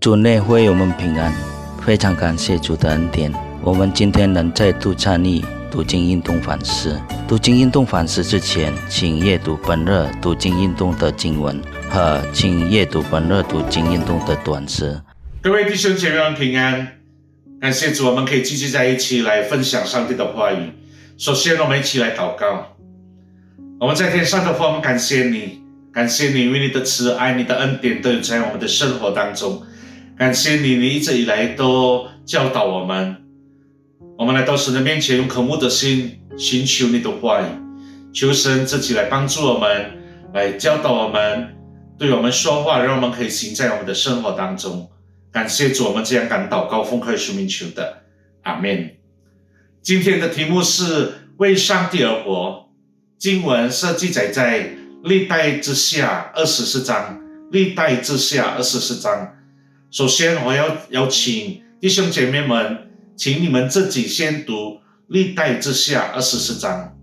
[0.00, 1.34] 主内会我们平安，
[1.84, 3.32] 非常感谢主的恩典。
[3.60, 6.96] 我们今天能再度参与读经运动反思。
[7.26, 15.00] 读经运动反思之前，请阅读本日读经运动的经文和请阅读本日读经运动的短诗。
[15.42, 16.92] 各位弟兄姐妹们平安，
[17.60, 20.74] 感谢主，我们可以聚集在一起来分享上帝的话语。
[21.16, 22.76] 首先，我们一起来祷告。
[23.80, 25.60] 我们在天上的父，我们感谢你，
[25.92, 29.60] 感谢你为你的慈爱、你的恩典都有在我们的生活当中。
[30.18, 33.16] 感谢你，你一直以来都教导我们。
[34.18, 37.44] 我们来到神的面前，用渴慕的心寻求你的话语，
[38.12, 39.96] 求神自己来帮助我们，
[40.34, 41.54] 来教导我们，
[41.96, 44.90] 对我们说话，让我们可以行在我们的生活当中。
[45.30, 48.02] 感谢主，我们这样感祷高峰可以说明求的，
[48.42, 48.96] 阿门。
[49.82, 52.66] 今天的题目是为上帝而活。
[53.18, 54.70] 经文是记载在
[55.04, 57.20] 历代之下二十四章，
[57.52, 59.34] 历代之下二十四章。
[59.90, 66.94] 首先，我要邀请弟兄姐妹们，请你们自己先读历代之下二十四章。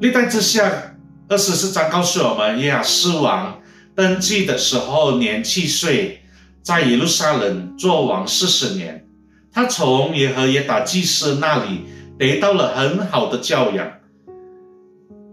[0.00, 0.96] 历代之下
[1.28, 3.60] 二十四章告诉我们，亚斯王
[3.94, 6.22] 登基的时候年七岁，
[6.62, 9.06] 在耶路撒冷做王四十年。
[9.52, 11.84] 他从耶和耶打祭司那里。
[12.18, 13.92] 得到了很好的教养，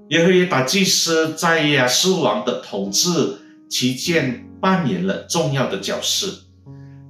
[0.09, 6.28] 耶和华祭司在亚斯王的统治期间扮演了重要的角色，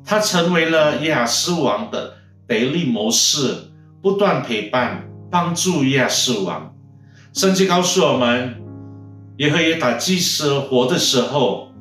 [0.03, 2.13] 他成为了亚斯王的
[2.47, 3.55] 得力谋士，
[4.01, 6.73] 不断陪伴帮助亚斯王。
[7.33, 8.55] 圣经告诉我们，
[9.37, 11.71] 耶和华祭司活的时候，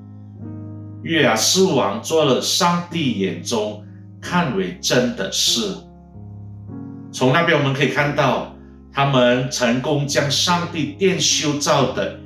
[1.22, 3.84] 亚斯王做了上帝眼中
[4.20, 5.76] 看为真的事。
[7.12, 8.56] 从那边我们可以看到，
[8.92, 12.18] 他们成功将上帝殿修造的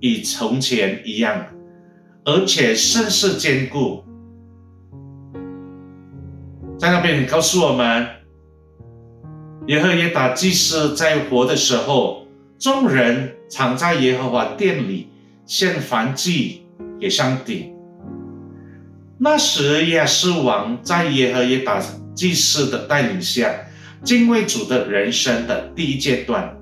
[0.00, 1.46] 与从前一样，
[2.24, 4.04] 而且甚是坚固。
[6.78, 8.06] 在那边，你告诉我们，
[9.66, 12.26] 耶和耶打祭司在活的时候，
[12.58, 15.08] 众人常在耶和华殿里
[15.46, 16.66] 献燔祭
[16.98, 17.72] 给上帝。
[19.18, 21.82] 那时，亚斯王在耶和耶打
[22.14, 23.50] 祭司的带领下。
[24.02, 26.56] 敬畏主的人生的第一阶段。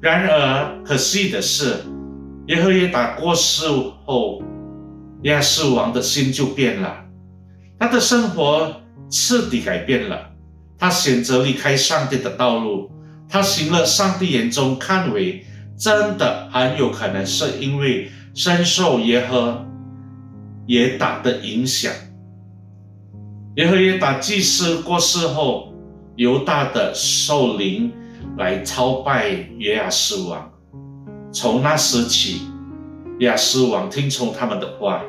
[0.00, 1.74] 然而，可惜的是，
[2.46, 3.66] 耶和耶打过世
[4.06, 4.42] 后，
[5.22, 7.04] 亚斯王的心就变了，
[7.78, 10.30] 他的生活彻底改变了。
[10.78, 12.90] 他选择离开上帝的道路，
[13.28, 15.44] 他行了上帝眼中看为
[15.78, 19.66] 真的，很有可能是因为深受耶和
[20.66, 21.92] 耶达的影响。
[23.56, 25.68] 耶和耶达祭司过世后。
[26.16, 27.90] 犹大的受灵
[28.36, 30.52] 来朝拜约亚斯王，
[31.32, 32.42] 从那时起，
[33.20, 35.02] 亚斯王听从他们的话。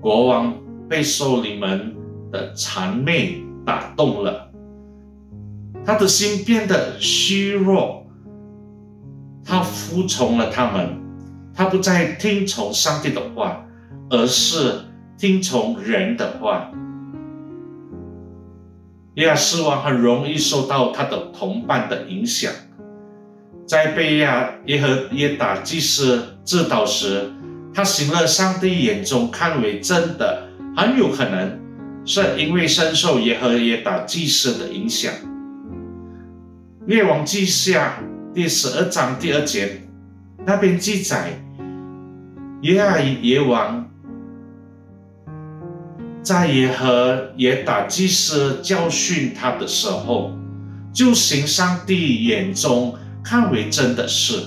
[0.00, 0.54] 国王
[0.88, 1.96] 被受领们
[2.30, 4.52] 的谄媚打动了，
[5.84, 8.06] 他的心变得虚弱，
[9.44, 11.00] 他服从了他们，
[11.52, 13.66] 他不再听从上帝的话，
[14.08, 14.82] 而是
[15.18, 16.70] 听从人的话。
[19.14, 22.52] 亚斯王很容易受到他的同伴的影响，
[23.66, 27.32] 在被亚耶和耶打祭司治导时，
[27.74, 31.58] 他行了上帝眼中看为真的，很有可能
[32.04, 35.12] 是因为深受耶和耶打祭司的影响。
[36.86, 37.98] 列王记下
[38.32, 39.82] 第十二章第二节
[40.46, 41.32] 那边记载，
[42.62, 43.84] 耶亚耶王。
[46.22, 50.32] 在耶和耶打祭司教训他的时候，
[50.92, 52.96] 就行上帝眼中
[53.28, 54.40] 看为真的事。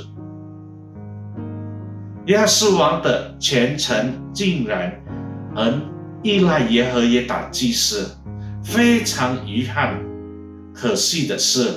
[2.28, 5.04] 亚斯王的前程竟然
[5.54, 5.82] 很
[6.24, 8.10] 依赖耶和耶打祭司，
[8.64, 10.02] 非常遗憾。
[10.74, 11.70] 可惜的是，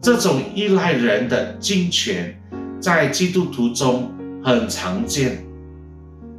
[0.00, 2.36] 这种依赖人的金权，
[2.80, 4.10] 在基督徒中
[4.42, 5.46] 很常见。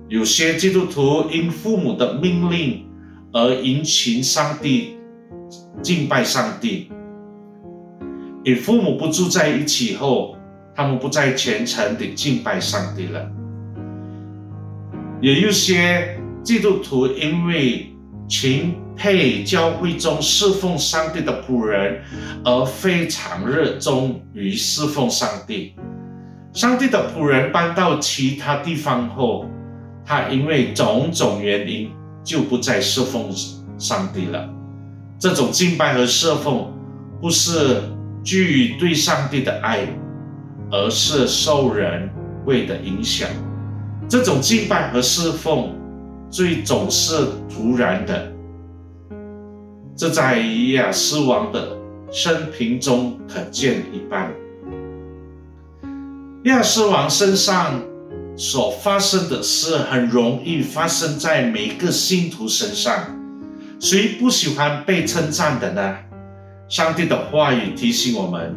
[0.10, 2.86] 有些基督徒因父母的命令。
[3.36, 4.96] 而迎请上帝，
[5.82, 6.92] 敬拜上帝。
[8.44, 10.36] 与父母不住在一起后，
[10.76, 13.30] 他们不再虔诚地敬拜上帝了。
[15.22, 17.92] 也有些基督徒因为
[18.28, 22.02] 钦佩教会中侍奉上帝的仆人，
[22.44, 25.76] 而非常热衷于侍奉上帝。
[26.54, 29.46] 上帝的仆人搬到其他地方后，
[30.06, 31.90] 他因为种种原因。
[32.26, 33.30] 就不再侍奉
[33.78, 34.50] 上帝了。
[35.20, 36.72] 这种敬拜和侍奉，
[37.22, 37.82] 不是
[38.24, 39.86] 基于对上帝的爱，
[40.72, 42.10] 而是受人
[42.46, 43.28] 为的影响。
[44.08, 45.76] 这种敬拜和侍奉，
[46.30, 47.16] 最总是
[47.50, 48.32] 突然的。
[49.96, 50.40] 这在
[50.74, 51.78] 亚斯王的
[52.12, 54.32] 生平中可见一斑。
[56.46, 57.82] 亚斯王身上
[58.36, 63.06] 所发生的事，很容易发生在每个信徒身上。
[63.80, 65.98] 谁不喜欢被称赞的呢？
[66.70, 68.56] 上帝的话语提醒我们：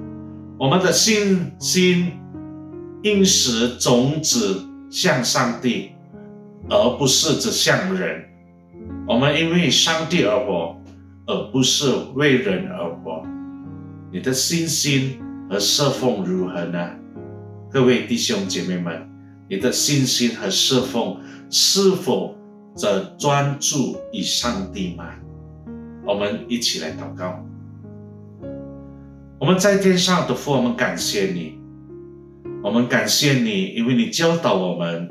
[0.58, 2.12] 我们的信心
[3.02, 5.90] 应使种子向上帝，
[6.70, 8.24] 而不是指向人。
[9.06, 10.76] 我们因为上帝而活，
[11.26, 13.22] 而不是为人而活。
[14.12, 15.20] 你的信心
[15.50, 16.90] 和侍奉如何呢？
[17.70, 19.06] 各位弟兄姐妹们，
[19.48, 21.18] 你的信心和侍奉
[21.50, 22.34] 是否
[22.74, 25.04] 在专注于上帝吗？
[26.06, 27.44] 我们一起来祷告。
[29.38, 31.58] 我们在天上的父，我们感谢你，
[32.62, 35.10] 我们感谢你，因为你教导我们，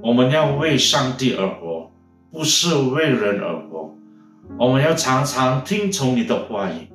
[0.00, 1.90] 我们要为上帝而活，
[2.30, 3.96] 不是为人而活。
[4.60, 6.86] 我们要常常听从你的话语，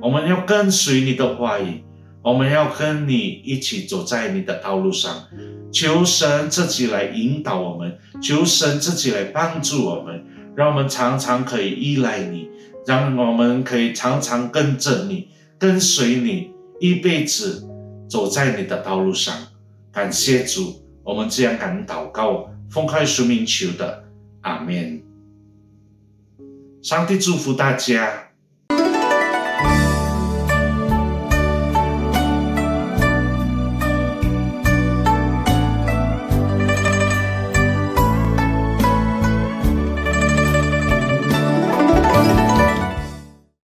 [0.00, 1.82] 我们要跟随你的话语。
[2.22, 5.26] 我们要跟你一起走在你的道路上，
[5.72, 10.24] 求神自己来引导我们，求神自己来帮助我们，
[10.56, 12.48] 让我们常常可以依赖你，
[12.84, 17.66] 让我们可以常常跟着你，跟随你，一辈子
[18.08, 19.34] 走在你的道路上。
[19.90, 24.04] 感谢主，我们这样感恩祷告，奉开书名求的，
[24.42, 25.02] 阿门。
[26.82, 28.25] 上帝祝福大家。